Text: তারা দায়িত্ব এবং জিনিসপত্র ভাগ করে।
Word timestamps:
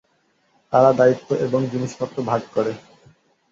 তারা 0.73 0.91
দায়িত্ব 0.93 1.29
এবং 1.45 1.59
জিনিসপত্র 1.71 2.17
ভাগ 2.23 2.41
করে। 2.53 2.73